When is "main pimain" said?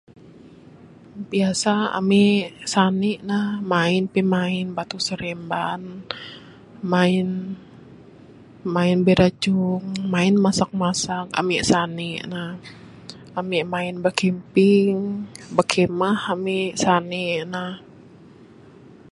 3.71-4.67